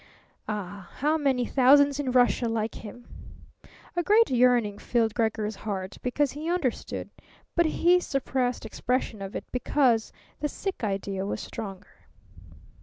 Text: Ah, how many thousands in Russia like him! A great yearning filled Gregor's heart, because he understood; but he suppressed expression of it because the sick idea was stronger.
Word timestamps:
Ah, 0.47 0.89
how 0.95 1.15
many 1.15 1.45
thousands 1.45 1.99
in 1.99 2.11
Russia 2.11 2.49
like 2.49 2.73
him! 2.83 3.05
A 3.95 4.01
great 4.01 4.31
yearning 4.31 4.79
filled 4.79 5.13
Gregor's 5.13 5.57
heart, 5.57 5.99
because 6.01 6.31
he 6.31 6.49
understood; 6.49 7.11
but 7.55 7.67
he 7.67 7.99
suppressed 7.99 8.65
expression 8.65 9.21
of 9.21 9.35
it 9.35 9.45
because 9.51 10.11
the 10.39 10.49
sick 10.49 10.83
idea 10.83 11.23
was 11.23 11.39
stronger. 11.39 12.07